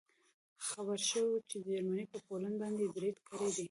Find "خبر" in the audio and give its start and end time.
0.67-0.99